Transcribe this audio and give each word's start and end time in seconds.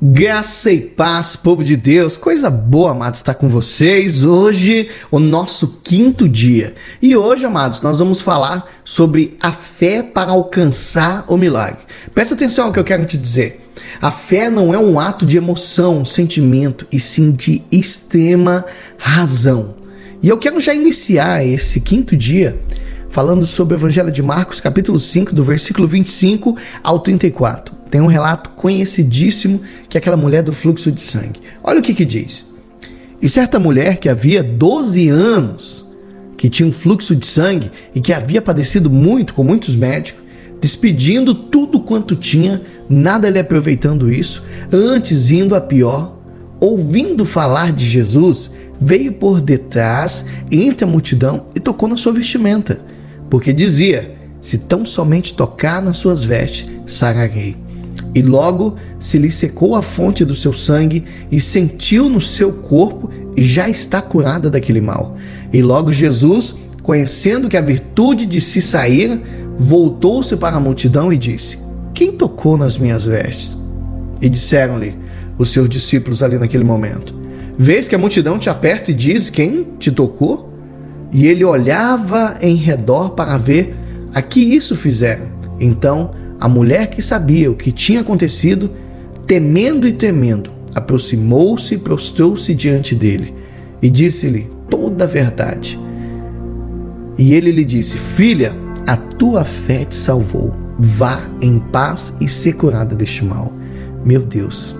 Graça 0.00 0.70
e 0.70 0.78
paz, 0.78 1.36
povo 1.36 1.64
de 1.64 1.74
Deus, 1.74 2.18
coisa 2.18 2.50
boa, 2.50 2.90
amados, 2.90 3.18
estar 3.18 3.32
com 3.32 3.48
vocês. 3.48 4.24
Hoje, 4.24 4.90
o 5.10 5.18
nosso 5.18 5.80
quinto 5.82 6.28
dia. 6.28 6.74
E 7.00 7.16
hoje, 7.16 7.46
amados, 7.46 7.80
nós 7.80 7.98
vamos 7.98 8.20
falar 8.20 8.66
sobre 8.84 9.38
a 9.40 9.52
fé 9.52 10.02
para 10.02 10.32
alcançar 10.32 11.24
o 11.28 11.38
milagre. 11.38 11.80
Presta 12.14 12.34
atenção 12.34 12.66
ao 12.66 12.72
que 12.74 12.78
eu 12.78 12.84
quero 12.84 13.06
te 13.06 13.16
dizer. 13.16 13.70
A 13.98 14.10
fé 14.10 14.50
não 14.50 14.74
é 14.74 14.78
um 14.78 15.00
ato 15.00 15.24
de 15.24 15.38
emoção, 15.38 16.04
sentimento, 16.04 16.86
e 16.92 17.00
sim 17.00 17.32
de 17.32 17.62
extrema 17.72 18.66
razão. 18.98 19.76
E 20.22 20.28
eu 20.28 20.36
quero 20.36 20.60
já 20.60 20.74
iniciar 20.74 21.42
esse 21.42 21.80
quinto 21.80 22.14
dia 22.14 22.60
falando 23.08 23.46
sobre 23.46 23.74
o 23.74 23.78
Evangelho 23.78 24.12
de 24.12 24.22
Marcos, 24.22 24.60
capítulo 24.60 25.00
5, 25.00 25.34
do 25.34 25.42
versículo 25.42 25.88
25 25.88 26.54
ao 26.82 27.00
34. 27.00 27.75
Tem 27.90 28.00
um 28.00 28.06
relato 28.06 28.50
conhecidíssimo 28.50 29.60
que 29.88 29.96
é 29.96 30.00
aquela 30.00 30.16
mulher 30.16 30.42
do 30.42 30.52
fluxo 30.52 30.90
de 30.90 31.00
sangue. 31.00 31.40
Olha 31.62 31.80
o 31.80 31.82
que 31.82 31.94
que 31.94 32.04
diz. 32.04 32.54
E 33.20 33.28
certa 33.28 33.58
mulher 33.58 33.96
que 33.98 34.08
havia 34.08 34.42
12 34.42 35.08
anos 35.08 35.86
que 36.36 36.50
tinha 36.50 36.68
um 36.68 36.72
fluxo 36.72 37.16
de 37.16 37.26
sangue 37.26 37.70
e 37.94 38.00
que 38.00 38.12
havia 38.12 38.42
padecido 38.42 38.90
muito 38.90 39.34
com 39.34 39.42
muitos 39.42 39.74
médicos, 39.74 40.22
despedindo 40.60 41.34
tudo 41.34 41.80
quanto 41.80 42.14
tinha, 42.14 42.62
nada 42.88 43.30
lhe 43.30 43.38
aproveitando 43.38 44.10
isso, 44.10 44.42
antes 44.72 45.30
indo 45.30 45.54
a 45.54 45.60
pior, 45.60 46.18
ouvindo 46.60 47.24
falar 47.24 47.72
de 47.72 47.86
Jesus, 47.86 48.50
veio 48.78 49.12
por 49.12 49.40
detrás 49.40 50.26
entre 50.50 50.84
a 50.84 50.88
multidão 50.88 51.46
e 51.54 51.60
tocou 51.60 51.88
na 51.88 51.96
sua 51.96 52.12
vestimenta, 52.12 52.80
porque 53.30 53.52
dizia: 53.52 54.14
Se 54.40 54.58
tão 54.58 54.84
somente 54.84 55.34
tocar 55.34 55.80
nas 55.82 55.96
suas 55.96 56.24
vestes, 56.24 56.68
sararei. 56.86 57.65
E 58.16 58.22
logo 58.22 58.76
se 58.98 59.18
lhe 59.18 59.30
secou 59.30 59.76
a 59.76 59.82
fonte 59.82 60.24
do 60.24 60.34
seu 60.34 60.50
sangue 60.50 61.04
e 61.30 61.38
sentiu 61.38 62.08
no 62.08 62.18
seu 62.18 62.50
corpo 62.50 63.10
e 63.36 63.42
já 63.42 63.68
está 63.68 64.00
curada 64.00 64.48
daquele 64.48 64.80
mal. 64.80 65.18
E 65.52 65.60
logo 65.60 65.92
Jesus, 65.92 66.54
conhecendo 66.82 67.46
que 67.46 67.58
a 67.58 67.60
virtude 67.60 68.24
de 68.24 68.40
se 68.40 68.62
sair, 68.62 69.20
voltou-se 69.58 70.34
para 70.34 70.56
a 70.56 70.60
multidão 70.60 71.12
e 71.12 71.16
disse: 71.18 71.58
Quem 71.92 72.10
tocou 72.10 72.56
nas 72.56 72.78
minhas 72.78 73.04
vestes? 73.04 73.54
E 74.22 74.30
disseram-lhe 74.30 74.96
os 75.36 75.50
seus 75.50 75.68
discípulos 75.68 76.22
ali 76.22 76.38
naquele 76.38 76.64
momento: 76.64 77.14
Vês 77.58 77.86
que 77.86 77.94
a 77.94 77.98
multidão 77.98 78.38
te 78.38 78.48
aperta 78.48 78.92
e 78.92 78.94
diz: 78.94 79.28
Quem 79.28 79.62
te 79.78 79.90
tocou? 79.90 80.54
E 81.12 81.26
ele 81.26 81.44
olhava 81.44 82.38
em 82.40 82.54
redor 82.54 83.10
para 83.10 83.36
ver 83.36 83.76
a 84.14 84.22
que 84.22 84.40
isso 84.40 84.74
fizeram. 84.74 85.26
Então 85.60 86.12
a 86.40 86.48
mulher 86.48 86.88
que 86.88 87.00
sabia 87.00 87.50
o 87.50 87.54
que 87.54 87.72
tinha 87.72 88.00
acontecido, 88.00 88.70
temendo 89.26 89.86
e 89.86 89.92
temendo, 89.92 90.50
aproximou-se 90.74 91.74
e 91.74 91.78
prostrou-se 91.78 92.54
diante 92.54 92.94
dele 92.94 93.34
e 93.80 93.90
disse-lhe 93.90 94.48
toda 94.68 95.04
a 95.04 95.06
verdade. 95.06 95.78
E 97.18 97.32
ele 97.34 97.50
lhe 97.50 97.64
disse: 97.64 97.96
Filha, 97.96 98.54
a 98.86 98.96
tua 98.96 99.44
fé 99.44 99.84
te 99.84 99.94
salvou. 99.94 100.54
Vá 100.78 101.18
em 101.40 101.58
paz 101.58 102.14
e 102.20 102.28
ser 102.28 102.54
curada 102.54 102.94
deste 102.94 103.24
mal. 103.24 103.52
Meu 104.04 104.20
Deus. 104.20 104.76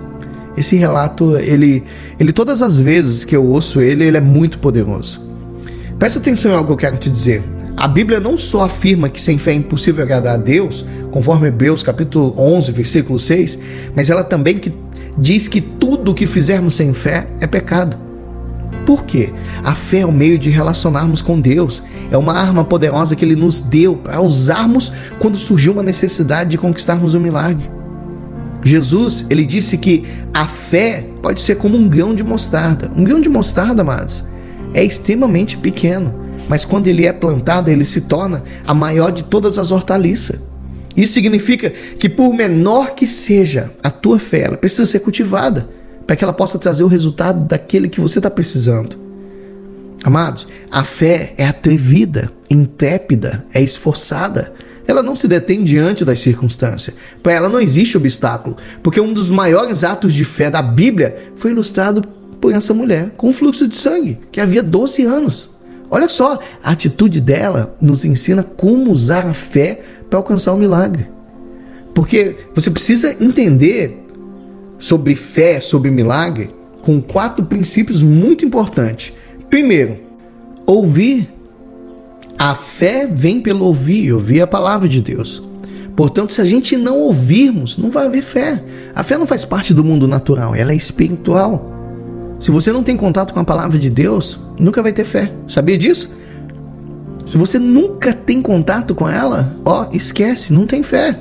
Esse 0.55 0.75
relato, 0.75 1.37
ele, 1.37 1.83
ele 2.19 2.31
todas 2.31 2.61
as 2.61 2.79
vezes 2.79 3.25
que 3.25 3.35
eu 3.35 3.45
ouço 3.45 3.81
ele, 3.81 4.05
ele 4.05 4.17
é 4.17 4.21
muito 4.21 4.59
poderoso. 4.59 5.21
Presta 5.99 6.19
atenção 6.19 6.51
em 6.51 6.55
algo 6.55 6.67
que 6.67 6.73
eu 6.73 6.77
quero 6.77 6.97
te 6.97 7.09
dizer. 7.09 7.43
A 7.77 7.87
Bíblia 7.87 8.19
não 8.19 8.35
só 8.35 8.63
afirma 8.63 9.07
que 9.07 9.21
sem 9.21 9.37
fé 9.37 9.51
é 9.51 9.53
impossível 9.53 10.03
agradar 10.03 10.33
a 10.33 10.37
Deus, 10.37 10.83
conforme 11.11 11.47
Hebreus 11.47 11.83
capítulo 11.83 12.33
11, 12.35 12.71
versículo 12.71 13.19
6, 13.19 13.59
mas 13.95 14.09
ela 14.09 14.23
também 14.23 14.57
que 14.57 14.73
diz 15.15 15.47
que 15.47 15.61
tudo 15.61 16.09
o 16.09 16.15
que 16.15 16.25
fizermos 16.25 16.73
sem 16.73 16.91
fé 16.91 17.27
é 17.39 17.45
pecado. 17.45 17.95
Por 18.83 19.03
quê? 19.03 19.29
A 19.63 19.75
fé 19.75 19.99
é 19.99 20.05
o 20.07 20.11
meio 20.11 20.39
de 20.39 20.49
relacionarmos 20.49 21.21
com 21.21 21.39
Deus. 21.39 21.83
É 22.09 22.17
uma 22.17 22.33
arma 22.33 22.65
poderosa 22.65 23.15
que 23.15 23.23
Ele 23.23 23.35
nos 23.35 23.61
deu 23.61 23.95
para 23.95 24.21
usarmos 24.21 24.91
quando 25.19 25.37
surgiu 25.37 25.73
uma 25.73 25.83
necessidade 25.83 26.49
de 26.49 26.57
conquistarmos 26.57 27.13
um 27.13 27.19
milagre. 27.19 27.69
Jesus, 28.63 29.27
ele 29.29 29.45
disse 29.45 29.77
que 29.77 30.03
a 30.33 30.47
fé 30.47 31.05
pode 31.21 31.39
ser 31.41 31.57
como 31.57 31.77
um 31.77 31.87
grão 31.87 32.15
de 32.15 32.23
mostarda. 32.23 32.91
Um 32.95 33.03
grão 33.03 33.21
de 33.21 33.29
mostarda, 33.29 33.83
amados, 33.83 34.25
é 34.73 34.83
extremamente 34.83 35.55
pequeno 35.55 36.26
mas 36.47 36.65
quando 36.65 36.87
ele 36.87 37.05
é 37.05 37.13
plantado, 37.13 37.69
ele 37.69 37.85
se 37.85 38.01
torna 38.01 38.43
a 38.65 38.73
maior 38.73 39.11
de 39.11 39.23
todas 39.23 39.57
as 39.57 39.71
hortaliças. 39.71 40.39
Isso 40.95 41.13
significa 41.13 41.69
que, 41.69 42.09
por 42.09 42.33
menor 42.33 42.95
que 42.95 43.05
seja 43.05 43.71
a 43.83 43.91
tua 43.91 44.17
fé, 44.17 44.41
ela 44.41 44.57
precisa 44.57 44.85
ser 44.85 44.99
cultivada 44.99 45.69
para 46.07 46.15
que 46.15 46.23
ela 46.23 46.33
possa 46.33 46.57
trazer 46.57 46.83
o 46.83 46.87
resultado 46.87 47.45
daquele 47.45 47.89
que 47.89 48.01
você 48.01 48.17
está 48.19 48.31
precisando. 48.31 48.97
Amados, 50.03 50.47
a 50.71 50.83
fé 50.83 51.33
é 51.37 51.45
atrevida, 51.45 52.31
intrépida, 52.49 53.45
é 53.53 53.61
esforçada. 53.61 54.53
Ela 54.87 55.03
não 55.03 55.15
se 55.15 55.27
detém 55.27 55.63
diante 55.63 56.05
das 56.05 56.21
circunstâncias. 56.21 56.95
Para 57.21 57.33
ela 57.33 57.49
não 57.49 57.59
existe 57.59 57.97
obstáculo, 57.97 58.55
porque 58.81 59.01
um 59.01 59.11
dos 59.11 59.29
maiores 59.29 59.83
atos 59.83 60.13
de 60.13 60.23
fé 60.23 60.49
da 60.49 60.61
Bíblia 60.61 61.31
foi 61.35 61.51
ilustrado 61.51 62.01
por 62.39 62.53
essa 62.53 62.73
mulher 62.73 63.11
com 63.17 63.33
fluxo 63.33 63.67
de 63.67 63.75
sangue, 63.75 64.17
que 64.31 64.39
havia 64.39 64.63
12 64.63 65.03
anos. 65.03 65.56
Olha 65.89 66.09
só, 66.09 66.39
a 66.63 66.71
atitude 66.71 67.21
dela 67.21 67.75
nos 67.81 68.03
ensina 68.03 68.43
como 68.43 68.91
usar 68.91 69.25
a 69.25 69.33
fé 69.33 69.81
para 70.09 70.19
alcançar 70.19 70.53
o 70.53 70.57
milagre. 70.57 71.07
Porque 71.93 72.35
você 72.53 72.69
precisa 72.69 73.15
entender 73.23 74.05
sobre 74.77 75.15
fé, 75.15 75.59
sobre 75.59 75.89
milagre, 75.89 76.53
com 76.81 77.01
quatro 77.01 77.43
princípios 77.45 78.03
muito 78.03 78.45
importantes. 78.45 79.13
Primeiro, 79.49 79.97
ouvir. 80.65 81.29
A 82.37 82.53
fé 82.53 83.07
vem 83.07 83.41
pelo 83.41 83.65
ouvir, 83.65 84.13
ouvir 84.13 84.41
a 84.41 84.47
palavra 84.47 84.87
de 84.87 85.01
Deus. 85.01 85.41
Portanto, 85.95 86.31
se 86.31 86.39
a 86.39 86.45
gente 86.45 86.77
não 86.77 86.99
ouvirmos, 86.99 87.75
não 87.77 87.89
vai 87.89 88.05
haver 88.05 88.21
fé. 88.21 88.63
A 88.93 89.03
fé 89.03 89.17
não 89.17 89.25
faz 89.25 89.43
parte 89.43 89.73
do 89.73 89.83
mundo 89.83 90.07
natural, 90.07 90.53
ela 90.53 90.71
é 90.71 90.75
espiritual. 90.75 91.76
Se 92.39 92.51
você 92.51 92.71
não 92.71 92.83
tem 92.83 92.95
contato 92.95 93.33
com 93.33 93.39
a 93.39 93.43
palavra 93.43 93.79
de 93.79 93.89
Deus, 93.89 94.39
nunca 94.59 94.83
vai 94.83 94.93
ter 94.93 95.05
fé. 95.05 95.31
Sabia 95.47 95.77
disso? 95.77 96.15
Se 97.25 97.37
você 97.37 97.59
nunca 97.59 98.13
tem 98.13 98.41
contato 98.41 98.95
com 98.95 99.09
ela, 99.09 99.55
ó, 99.65 99.87
esquece, 99.91 100.53
não 100.53 100.65
tem 100.65 100.81
fé. 100.81 101.19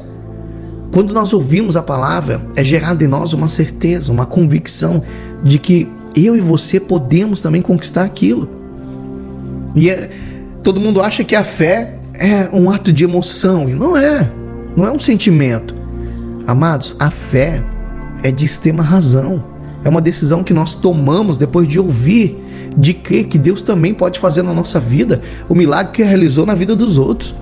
Quando 0.92 1.12
nós 1.12 1.32
ouvimos 1.32 1.76
a 1.76 1.82
palavra, 1.82 2.40
é 2.54 2.62
gerada 2.62 3.02
em 3.02 3.08
nós 3.08 3.32
uma 3.32 3.48
certeza, 3.48 4.12
uma 4.12 4.24
convicção 4.24 5.02
de 5.42 5.58
que 5.58 5.88
eu 6.14 6.36
e 6.36 6.40
você 6.40 6.78
podemos 6.78 7.40
também 7.40 7.60
conquistar 7.60 8.04
aquilo. 8.04 8.48
E 9.74 9.90
é, 9.90 10.10
todo 10.62 10.80
mundo 10.80 11.02
acha 11.02 11.24
que 11.24 11.34
a 11.34 11.44
fé 11.44 11.98
é 12.14 12.48
um 12.52 12.70
ato 12.70 12.92
de 12.92 13.04
emoção, 13.04 13.68
e 13.68 13.74
não 13.74 13.96
é. 13.96 14.30
Não 14.76 14.86
é 14.86 14.90
um 14.90 15.00
sentimento. 15.00 15.74
Amados, 16.46 16.94
a 16.98 17.10
fé 17.10 17.62
é 18.22 18.30
de 18.30 18.44
extrema 18.44 18.82
razão. 18.82 19.44
É 19.86 19.88
uma 19.88 20.00
decisão 20.00 20.42
que 20.42 20.52
nós 20.52 20.74
tomamos 20.74 21.36
depois 21.36 21.68
de 21.68 21.78
ouvir, 21.78 22.36
de 22.76 22.92
crer 22.92 23.26
que 23.26 23.38
Deus 23.38 23.62
também 23.62 23.94
pode 23.94 24.18
fazer 24.18 24.42
na 24.42 24.52
nossa 24.52 24.80
vida 24.80 25.22
o 25.48 25.54
milagre 25.54 25.92
que 25.92 26.02
realizou 26.02 26.44
na 26.44 26.56
vida 26.56 26.74
dos 26.74 26.98
outros. 26.98 27.36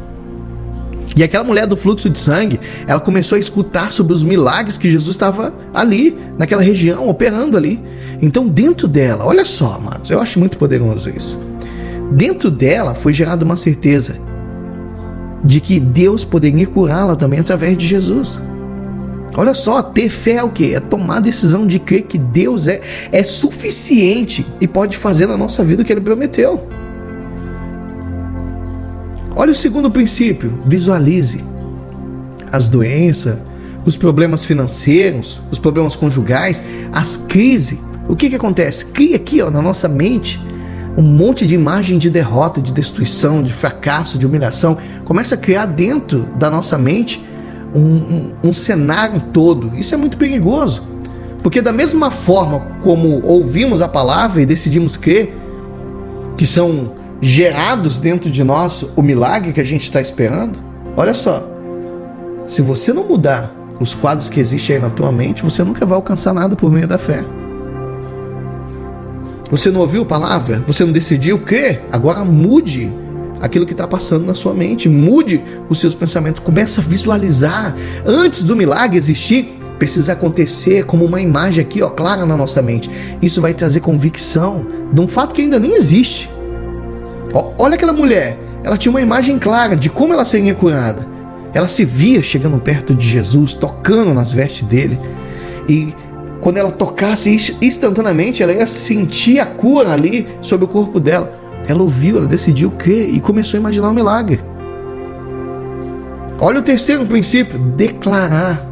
E 1.16 1.22
aquela 1.22 1.42
mulher 1.42 1.66
do 1.66 1.74
fluxo 1.74 2.10
de 2.10 2.18
sangue, 2.18 2.60
ela 2.86 3.00
começou 3.00 3.36
a 3.36 3.38
escutar 3.38 3.90
sobre 3.90 4.12
os 4.12 4.22
milagres 4.22 4.76
que 4.76 4.90
Jesus 4.90 5.14
estava 5.14 5.54
ali, 5.72 6.14
naquela 6.36 6.60
região, 6.60 7.08
operando 7.08 7.56
ali. 7.56 7.82
Então, 8.20 8.46
dentro 8.46 8.86
dela, 8.86 9.24
olha 9.24 9.46
só, 9.46 9.78
amados, 9.80 10.10
eu 10.10 10.20
acho 10.20 10.38
muito 10.38 10.58
poderoso 10.58 11.08
isso. 11.08 11.40
Dentro 12.12 12.50
dela 12.50 12.94
foi 12.94 13.14
gerada 13.14 13.42
uma 13.42 13.56
certeza 13.56 14.16
de 15.42 15.62
que 15.62 15.80
Deus 15.80 16.24
poderia 16.24 16.66
curá-la 16.66 17.16
também 17.16 17.40
através 17.40 17.74
de 17.74 17.86
Jesus. 17.86 18.38
Olha 19.36 19.54
só, 19.54 19.82
ter 19.82 20.08
fé 20.08 20.34
é 20.34 20.42
o 20.42 20.50
que? 20.50 20.74
É 20.74 20.80
tomar 20.80 21.16
a 21.16 21.20
decisão 21.20 21.66
de 21.66 21.78
crer 21.78 22.02
que 22.02 22.18
Deus 22.18 22.68
é, 22.68 22.80
é 23.10 23.22
suficiente 23.22 24.46
e 24.60 24.68
pode 24.68 24.96
fazer 24.96 25.26
na 25.26 25.36
nossa 25.36 25.64
vida 25.64 25.82
o 25.82 25.84
que 25.84 25.92
Ele 25.92 26.00
prometeu. 26.00 26.68
Olha 29.34 29.50
o 29.50 29.54
segundo 29.54 29.90
princípio: 29.90 30.62
visualize 30.66 31.44
as 32.52 32.68
doenças, 32.68 33.36
os 33.84 33.96
problemas 33.96 34.44
financeiros, 34.44 35.40
os 35.50 35.58
problemas 35.58 35.96
conjugais, 35.96 36.62
as 36.92 37.16
crises. 37.16 37.78
O 38.08 38.14
que, 38.14 38.28
que 38.28 38.36
acontece? 38.36 38.86
Cria 38.86 39.16
aqui 39.16 39.40
ó, 39.42 39.50
na 39.50 39.62
nossa 39.62 39.88
mente 39.88 40.40
um 40.96 41.02
monte 41.02 41.46
de 41.46 41.54
imagem 41.54 41.98
de 41.98 42.08
derrota, 42.08 42.60
de 42.60 42.72
destruição, 42.72 43.42
de 43.42 43.52
fracasso, 43.52 44.16
de 44.16 44.26
humilhação. 44.26 44.78
Começa 45.04 45.34
a 45.34 45.38
criar 45.38 45.66
dentro 45.66 46.28
da 46.36 46.48
nossa 46.48 46.78
mente 46.78 47.20
um, 47.74 47.80
um, 47.80 48.32
um 48.44 48.52
cenário 48.52 49.20
todo. 49.32 49.76
Isso 49.76 49.94
é 49.94 49.98
muito 49.98 50.16
perigoso. 50.16 50.82
Porque, 51.42 51.60
da 51.60 51.72
mesma 51.72 52.10
forma 52.10 52.60
como 52.82 53.20
ouvimos 53.24 53.82
a 53.82 53.88
palavra 53.88 54.40
e 54.40 54.46
decidimos 54.46 54.96
crer, 54.96 55.34
que 56.36 56.46
são 56.46 56.92
gerados 57.20 57.98
dentro 57.98 58.30
de 58.30 58.42
nós 58.42 58.84
o 58.96 59.02
milagre 59.02 59.52
que 59.52 59.60
a 59.60 59.64
gente 59.64 59.82
está 59.82 60.00
esperando, 60.00 60.58
olha 60.96 61.14
só, 61.14 61.46
se 62.48 62.62
você 62.62 62.92
não 62.92 63.04
mudar 63.04 63.50
os 63.80 63.94
quadros 63.94 64.28
que 64.28 64.40
existem 64.40 64.76
aí 64.76 64.82
na 64.82 64.90
tua 64.90 65.10
mente, 65.10 65.42
você 65.42 65.62
nunca 65.64 65.84
vai 65.84 65.96
alcançar 65.96 66.32
nada 66.32 66.54
por 66.54 66.70
meio 66.70 66.86
da 66.86 66.98
fé. 66.98 67.24
Você 69.50 69.70
não 69.70 69.80
ouviu 69.80 70.02
a 70.02 70.06
palavra? 70.06 70.62
Você 70.66 70.84
não 70.84 70.92
decidiu 70.92 71.36
o 71.36 71.40
quê? 71.40 71.80
Agora 71.92 72.24
mude 72.24 72.90
aquilo 73.44 73.66
que 73.66 73.72
está 73.72 73.86
passando 73.86 74.24
na 74.24 74.34
sua 74.34 74.54
mente. 74.54 74.88
Mude 74.88 75.42
os 75.68 75.78
seus 75.78 75.94
pensamentos. 75.94 76.42
Comece 76.42 76.80
a 76.80 76.82
visualizar. 76.82 77.76
Antes 78.06 78.42
do 78.42 78.56
milagre 78.56 78.96
existir, 78.96 79.58
precisa 79.78 80.14
acontecer 80.14 80.86
como 80.86 81.04
uma 81.04 81.20
imagem 81.20 81.62
aqui, 81.62 81.82
ó, 81.82 81.90
clara 81.90 82.24
na 82.24 82.38
nossa 82.38 82.62
mente. 82.62 82.90
Isso 83.20 83.42
vai 83.42 83.52
trazer 83.52 83.80
convicção 83.80 84.66
de 84.90 84.98
um 84.98 85.06
fato 85.06 85.34
que 85.34 85.42
ainda 85.42 85.58
nem 85.58 85.76
existe. 85.76 86.30
Ó, 87.34 87.52
olha 87.58 87.74
aquela 87.74 87.92
mulher. 87.92 88.38
Ela 88.62 88.78
tinha 88.78 88.90
uma 88.90 89.02
imagem 89.02 89.38
clara 89.38 89.76
de 89.76 89.90
como 89.90 90.14
ela 90.14 90.24
seria 90.24 90.54
curada. 90.54 91.06
Ela 91.52 91.68
se 91.68 91.84
via 91.84 92.22
chegando 92.22 92.58
perto 92.58 92.94
de 92.94 93.06
Jesus, 93.06 93.52
tocando 93.52 94.14
nas 94.14 94.32
vestes 94.32 94.66
dele. 94.66 94.98
E 95.68 95.94
quando 96.40 96.56
ela 96.56 96.72
tocasse 96.72 97.54
instantaneamente, 97.60 98.42
ela 98.42 98.54
ia 98.54 98.66
sentir 98.66 99.38
a 99.38 99.44
cura 99.44 99.92
ali 99.92 100.26
sobre 100.40 100.64
o 100.64 100.68
corpo 100.68 100.98
dela. 100.98 101.43
Ela 101.66 101.82
ouviu, 101.82 102.18
ela 102.18 102.26
decidiu 102.26 102.68
o 102.68 102.76
quê? 102.76 103.10
E 103.12 103.20
começou 103.20 103.56
a 103.56 103.60
imaginar 103.60 103.88
um 103.88 103.94
milagre. 103.94 104.40
Olha 106.40 106.60
o 106.60 106.62
terceiro 106.62 107.06
princípio: 107.06 107.58
declarar. 107.76 108.70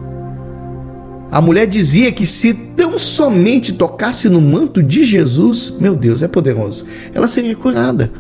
A 1.31 1.41
mulher 1.41 1.67
dizia 1.67 2.13
que 2.13 2.27
se 2.27 2.53
tão 2.53 2.99
somente 2.99 3.73
tocasse 3.73 4.29
no 4.29 4.41
manto 4.41 4.83
de 4.83 5.03
Jesus, 5.03 5.75
meu 5.81 5.95
Deus, 5.95 6.23
é 6.23 6.29
poderoso, 6.29 6.85
ela 7.15 7.27
seria 7.27 7.57
curada. 7.57 8.13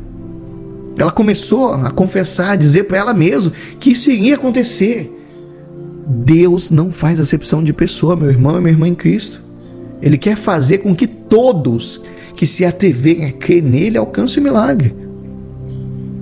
Ela 0.97 1.11
começou 1.11 1.75
a 1.75 1.91
confessar, 1.91 2.53
a 2.53 2.57
dizer 2.57 2.85
para 2.85 2.99
ela 2.99 3.13
mesma 3.13 3.53
que 3.79 3.93
isso 3.93 4.11
iria 4.11 4.37
acontecer. 4.37 5.11
Deus 6.07 6.71
não 6.71 6.91
faz 6.91 7.21
acepção 7.21 7.63
de 7.63 7.73
pessoa, 7.73 8.17
meu 8.17 8.31
irmão 8.31 8.57
e 8.57 8.61
minha 8.61 8.73
irmã 8.73 8.89
em 8.89 8.95
Cristo. 8.95 9.43
Ele 10.01 10.17
quer 10.17 10.37
fazer 10.37 10.79
com 10.79 10.95
que 10.97 11.07
todos 11.07 12.01
que 12.37 12.47
se 12.47 12.65
atreverem 12.65 13.27
a 13.27 13.33
crer 13.33 13.63
nele 13.63 13.99
alcancem 13.99 14.41
o 14.41 14.45
milagre. 14.45 14.95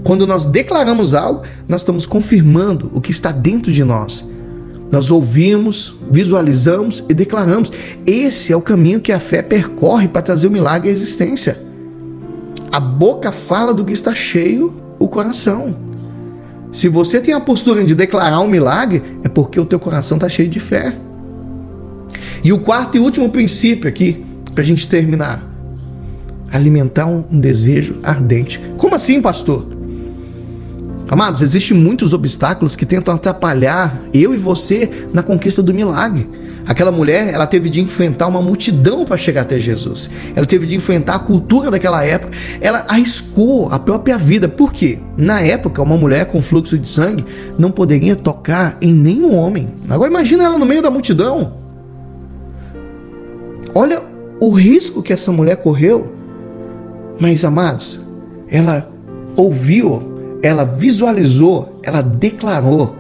Quando 0.04 0.26
nós 0.26 0.46
declaramos 0.46 1.14
algo, 1.14 1.42
nós 1.68 1.82
estamos 1.82 2.06
confirmando 2.06 2.90
o 2.94 3.00
que 3.00 3.10
está 3.10 3.30
dentro 3.30 3.70
de 3.70 3.84
nós. 3.84 4.24
Nós 4.90 5.10
ouvimos, 5.10 5.94
visualizamos 6.10 7.04
e 7.08 7.14
declaramos. 7.14 7.70
Esse 8.06 8.52
é 8.52 8.56
o 8.56 8.62
caminho 8.62 9.00
que 9.00 9.12
a 9.12 9.20
fé 9.20 9.40
percorre 9.42 10.08
para 10.08 10.22
trazer 10.22 10.48
o 10.48 10.50
milagre 10.50 10.88
à 10.88 10.92
existência. 10.92 11.58
A 12.72 12.80
boca 12.80 13.30
fala 13.30 13.72
do 13.72 13.84
que 13.84 13.92
está 13.92 14.14
cheio 14.14 14.74
o 14.98 15.06
coração. 15.06 15.76
Se 16.72 16.88
você 16.88 17.20
tem 17.20 17.34
a 17.34 17.40
postura 17.40 17.84
de 17.84 17.94
declarar 17.94 18.40
um 18.40 18.48
milagre, 18.48 19.02
é 19.24 19.28
porque 19.28 19.58
o 19.58 19.64
teu 19.64 19.78
coração 19.78 20.16
está 20.16 20.28
cheio 20.28 20.48
de 20.48 20.60
fé. 20.60 20.94
E 22.42 22.52
o 22.52 22.60
quarto 22.60 22.96
e 22.96 23.00
último 23.00 23.28
princípio 23.30 23.88
aqui, 23.88 24.24
para 24.54 24.62
a 24.62 24.66
gente 24.66 24.88
terminar: 24.88 25.44
alimentar 26.52 27.06
um 27.06 27.40
desejo 27.40 27.98
ardente. 28.02 28.60
Como 28.76 28.94
assim, 28.94 29.20
pastor? 29.20 29.66
Amados, 31.08 31.42
existem 31.42 31.76
muitos 31.76 32.12
obstáculos 32.12 32.76
que 32.76 32.86
tentam 32.86 33.14
atrapalhar 33.14 34.00
eu 34.14 34.32
e 34.32 34.36
você 34.36 34.88
na 35.12 35.22
conquista 35.22 35.60
do 35.60 35.74
milagre. 35.74 36.28
Aquela 36.66 36.92
mulher, 36.92 37.34
ela 37.34 37.48
teve 37.48 37.68
de 37.68 37.80
enfrentar 37.80 38.28
uma 38.28 38.40
multidão 38.40 39.04
para 39.04 39.16
chegar 39.16 39.40
até 39.40 39.58
Jesus. 39.58 40.08
Ela 40.36 40.46
teve 40.46 40.66
de 40.66 40.76
enfrentar 40.76 41.16
a 41.16 41.18
cultura 41.18 41.68
daquela 41.68 42.04
época. 42.04 42.32
Ela 42.60 42.84
arriscou 42.86 43.68
a 43.72 43.78
própria 43.78 44.16
vida. 44.16 44.48
Por 44.48 44.72
quê? 44.72 45.00
Na 45.16 45.40
época, 45.40 45.82
uma 45.82 45.96
mulher 45.96 46.26
com 46.26 46.40
fluxo 46.40 46.78
de 46.78 46.88
sangue 46.88 47.24
não 47.58 47.72
poderia 47.72 48.14
tocar 48.14 48.76
em 48.80 48.92
nenhum 48.92 49.34
homem. 49.34 49.68
Agora 49.88 50.08
imagina 50.08 50.44
ela 50.44 50.58
no 50.58 50.66
meio 50.66 50.80
da 50.80 50.90
multidão. 50.90 51.54
Olha 53.74 54.02
o 54.38 54.50
risco 54.50 55.02
que 55.02 55.12
essa 55.12 55.32
mulher 55.32 55.56
correu. 55.56 56.19
Mas, 57.20 57.44
amados, 57.44 58.00
ela 58.48 58.90
ouviu, 59.36 60.38
ela 60.42 60.64
visualizou, 60.64 61.78
ela 61.82 62.00
declarou. 62.00 62.96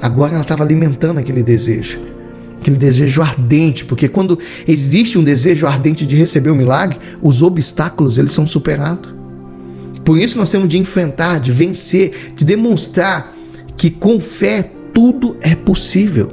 Agora 0.00 0.32
ela 0.32 0.42
estava 0.42 0.64
alimentando 0.64 1.18
aquele 1.18 1.42
desejo 1.42 2.12
aquele 2.62 2.76
desejo 2.76 3.20
ardente, 3.20 3.84
porque 3.84 4.08
quando 4.08 4.38
existe 4.66 5.18
um 5.18 5.24
desejo 5.24 5.66
ardente 5.66 6.06
de 6.06 6.14
receber 6.16 6.48
o 6.48 6.54
milagre, 6.54 6.96
os 7.20 7.42
obstáculos 7.42 8.18
eles 8.18 8.32
são 8.32 8.46
superados. 8.46 9.12
Por 10.04 10.18
isso 10.18 10.38
nós 10.38 10.48
temos 10.48 10.68
de 10.68 10.78
enfrentar, 10.78 11.40
de 11.40 11.50
vencer, 11.50 12.32
de 12.34 12.44
demonstrar 12.44 13.36
que 13.76 13.90
com 13.90 14.20
fé 14.20 14.70
tudo 14.94 15.36
é 15.40 15.54
possível. 15.54 16.30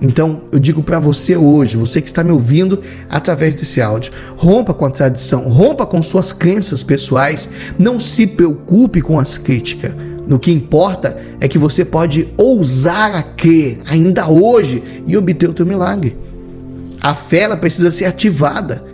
Então, 0.00 0.42
eu 0.52 0.58
digo 0.58 0.82
para 0.82 1.00
você 1.00 1.36
hoje, 1.36 1.76
você 1.76 2.00
que 2.00 2.06
está 2.06 2.22
me 2.22 2.30
ouvindo 2.30 2.80
através 3.08 3.54
desse 3.54 3.80
áudio, 3.80 4.12
rompa 4.36 4.72
com 4.72 4.86
a 4.86 4.90
tradição, 4.90 5.48
rompa 5.48 5.84
com 5.84 6.00
suas 6.02 6.32
crenças 6.32 6.82
pessoais, 6.84 7.48
não 7.76 7.98
se 7.98 8.26
preocupe 8.26 9.00
com 9.00 9.18
as 9.18 9.36
críticas. 9.36 9.92
No 10.26 10.38
que 10.38 10.52
importa 10.52 11.18
é 11.40 11.48
que 11.48 11.58
você 11.58 11.84
pode 11.84 12.28
ousar 12.36 13.16
a 13.16 13.22
crer 13.22 13.78
ainda 13.88 14.28
hoje 14.28 14.82
e 15.06 15.16
obter 15.16 15.48
o 15.48 15.54
teu 15.54 15.66
milagre. 15.66 16.16
A 17.00 17.14
fé 17.14 17.40
ela 17.40 17.56
precisa 17.56 17.90
ser 17.90 18.04
ativada. 18.04 18.84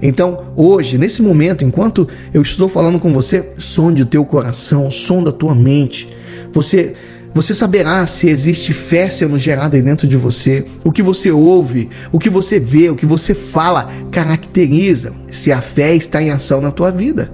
Então, 0.00 0.52
hoje, 0.54 0.96
nesse 0.96 1.20
momento, 1.20 1.64
enquanto 1.64 2.06
eu 2.32 2.42
estou 2.42 2.68
falando 2.68 2.98
com 2.98 3.12
você, 3.12 3.52
sonde 3.58 4.02
o 4.02 4.06
teu 4.06 4.24
coração, 4.24 4.90
sonda 4.90 5.30
a 5.30 5.32
tua 5.32 5.54
mente. 5.54 6.08
Você 6.52 6.94
você 7.34 7.52
saberá 7.52 8.06
se 8.06 8.28
existe 8.28 8.72
fé 8.72 9.10
sendo 9.10 9.36
gerada 9.36 9.82
dentro 9.82 10.06
de 10.06 10.16
você. 10.16 10.64
O 10.84 10.92
que 10.92 11.02
você 11.02 11.32
ouve, 11.32 11.90
o 12.12 12.18
que 12.18 12.30
você 12.30 12.60
vê, 12.60 12.88
o 12.88 12.94
que 12.94 13.04
você 13.04 13.34
fala 13.34 13.90
caracteriza 14.12 15.12
se 15.28 15.50
a 15.50 15.60
fé 15.60 15.96
está 15.96 16.22
em 16.22 16.30
ação 16.30 16.60
na 16.60 16.70
tua 16.70 16.92
vida. 16.92 17.32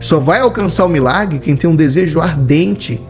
Só 0.00 0.18
vai 0.18 0.40
alcançar 0.40 0.84
o 0.84 0.88
milagre 0.88 1.38
quem 1.38 1.54
tem 1.54 1.70
um 1.70 1.76
desejo 1.76 2.20
ardente 2.20 3.00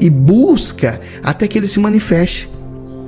e 0.00 0.08
busca 0.08 0.98
até 1.22 1.46
que 1.46 1.58
ele 1.58 1.68
se 1.68 1.78
manifeste. 1.78 2.48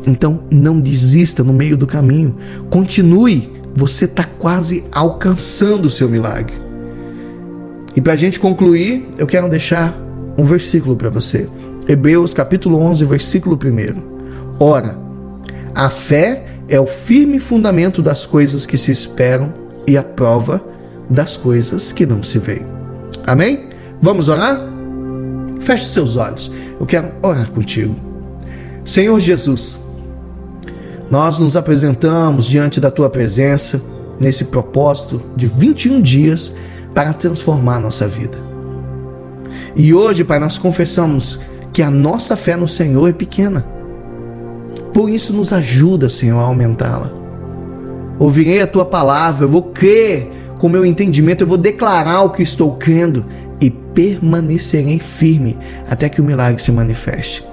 Então 0.07 0.45
não 0.51 0.79
desista 0.79 1.43
no 1.43 1.55
meio 1.55 1.79
do 1.79 1.87
caminho. 1.87 2.37
Continue. 2.69 3.51
Você 3.75 4.05
está 4.05 4.23
quase 4.23 4.85
alcançando 4.93 5.87
o 5.87 5.91
seu 5.91 6.11
milagre. 6.11 6.55
E 7.97 8.03
para 8.03 8.13
a 8.13 8.17
gente 8.17 8.39
concluir, 8.39 9.09
eu 9.17 9.27
quero 9.27 9.49
deixar 9.49 9.99
um 10.37 10.45
versículo 10.45 10.95
para 10.95 11.09
você. 11.09 11.49
Hebreus 11.87 12.33
capítulo 12.33 12.79
11, 12.79 13.05
versículo 13.05 13.59
1. 13.63 14.59
Ora, 14.59 14.97
a 15.75 15.91
fé 15.91 16.47
é 16.67 16.81
o 16.81 16.87
firme 16.87 17.39
fundamento 17.39 18.01
das 18.01 18.25
coisas 18.25 18.65
que 18.65 18.79
se 18.79 18.91
esperam 18.91 19.53
e 19.87 19.97
a 19.97 20.03
prova 20.03 20.65
das 21.11 21.37
coisas 21.37 21.93
que 21.93 22.07
não 22.07 22.23
se 22.23 22.39
veem. 22.39 22.67
Amém? 23.27 23.69
Vamos 24.01 24.31
orar? 24.31 24.59
Feche 25.61 25.85
seus 25.85 26.17
olhos. 26.17 26.51
Eu 26.81 26.87
quero 26.87 27.13
orar 27.23 27.51
contigo. 27.51 27.95
Senhor 28.83 29.21
Jesus, 29.21 29.79
nós 31.11 31.39
nos 31.39 31.55
apresentamos 31.55 32.47
diante 32.47 32.81
da 32.81 32.91
tua 32.91 33.11
presença 33.11 33.81
nesse 34.19 34.47
propósito 34.47 35.21
de 35.37 35.47
21 35.47 36.01
dias 36.01 36.53
para 36.95 37.13
transformar 37.13 37.79
nossa 37.79 38.09
vida. 38.09 38.39
E 39.77 39.93
hoje, 39.93 40.25
Pai, 40.25 40.39
nós 40.39 40.57
confessamos 40.57 41.41
que 41.75 41.83
a 41.83 41.91
nossa 41.91 42.37
fé 42.37 42.57
no 42.57 42.69
Senhor 42.69 43.09
é 43.09 43.13
pequena. 43.13 43.67
Por 44.95 45.11
isso, 45.11 45.33
nos 45.33 45.53
ajuda, 45.53 46.09
Senhor, 46.09 46.39
a 46.39 46.45
aumentá-la. 46.45 47.11
Ouvirei 48.17 48.63
a 48.63 48.67
tua 48.67 48.85
palavra, 48.85 49.45
eu 49.45 49.49
vou 49.49 49.65
crer 49.65 50.31
com 50.61 50.69
meu 50.69 50.87
entendimento, 50.87 51.43
eu 51.43 51.49
vou 51.49 51.59
declarar 51.59 52.23
o 52.23 52.31
que 52.31 52.45
estou 52.45 52.77
crendo 52.77 53.27
e 53.61 53.71
permanecerei 53.71 55.01
firme 55.01 55.59
até 55.91 56.09
que 56.09 56.21
o 56.21 56.25
milagre 56.25 56.63
se 56.63 56.71
manifeste. 56.71 57.45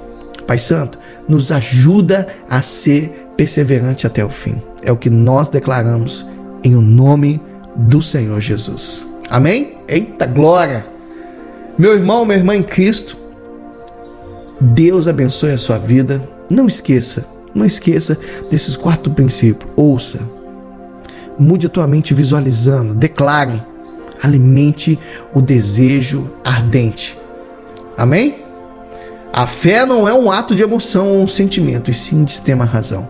Pai 0.46 0.60
Santo, 0.60 1.00
nos 1.28 1.52
ajuda 1.52 2.28
a 2.48 2.62
ser 2.62 3.28
perseverante 3.36 4.06
até 4.06 4.24
o 4.24 4.30
fim. 4.30 4.62
É 4.84 4.92
o 4.92 4.98
que 4.98 5.10
nós 5.10 5.50
declaramos 5.50 6.28
em 6.64 6.76
o 6.76 6.82
nome 6.82 7.42
do 7.76 8.04
Senhor 8.04 8.40
Jesus. 8.40 9.04
Amém? 9.32 9.76
Eita 9.88 10.28
glória! 10.28 10.86
Meu 11.76 11.96
irmão, 11.96 12.24
minha 12.24 12.38
irmã 12.38 12.56
em 12.56 12.62
Cristo, 12.62 13.18
Deus 14.62 15.08
abençoe 15.08 15.52
a 15.52 15.58
sua 15.58 15.78
vida. 15.78 16.22
Não 16.50 16.68
esqueça, 16.68 17.26
não 17.54 17.66
esqueça 17.66 18.18
desses 18.50 18.76
quatro 18.76 19.12
princípios. 19.12 19.70
Ouça, 19.76 20.20
Mude 21.42 21.66
a 21.66 21.70
tua 21.70 21.88
mente 21.88 22.14
visualizando, 22.14 22.94
declare, 22.94 23.64
alimente 24.22 25.00
o 25.34 25.42
desejo 25.42 26.30
ardente. 26.44 27.18
Amém? 27.98 28.36
A 29.34 29.48
fé 29.48 29.86
não 29.86 30.08
é 30.08 30.14
um 30.14 30.32
ato 30.32 30.54
de 30.54 30.62
emoção 30.62 31.08
ou 31.08 31.24
um 31.24 31.28
sentimento, 31.28 31.90
e 31.90 31.94
sim 31.94 32.24
de 32.24 32.32
extrema 32.32 32.66
razão. 32.66 33.10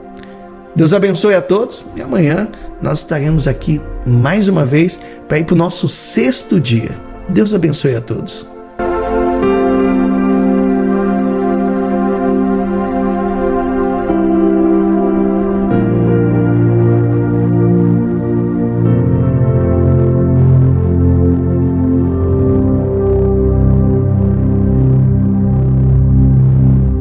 Deus 0.73 0.93
abençoe 0.93 1.35
a 1.35 1.41
todos 1.41 1.83
e 1.97 2.01
amanhã 2.01 2.47
nós 2.81 2.99
estaremos 2.99 3.47
aqui 3.47 3.81
mais 4.05 4.47
uma 4.47 4.63
vez 4.63 4.97
para 5.27 5.39
ir 5.39 5.43
para 5.43 5.55
o 5.55 5.57
nosso 5.57 5.89
sexto 5.89 6.59
dia. 6.59 6.97
Deus 7.27 7.53
abençoe 7.53 7.95
a 7.95 8.01
todos. 8.01 8.45